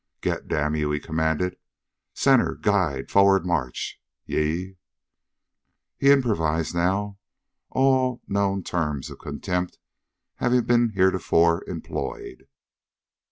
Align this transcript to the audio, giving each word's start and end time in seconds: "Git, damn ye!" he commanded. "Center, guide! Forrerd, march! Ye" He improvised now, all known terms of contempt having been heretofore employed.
"Git, 0.21 0.47
damn 0.47 0.75
ye!" 0.75 0.91
he 0.91 0.99
commanded. 0.99 1.57
"Center, 2.15 2.55
guide! 2.55 3.09
Forrerd, 3.11 3.45
march! 3.45 4.01
Ye" 4.25 4.77
He 5.99 6.09
improvised 6.09 6.73
now, 6.73 7.19
all 7.69 8.23
known 8.27 8.63
terms 8.63 9.11
of 9.11 9.19
contempt 9.19 9.77
having 10.37 10.63
been 10.63 10.93
heretofore 10.95 11.63
employed. 11.69 12.47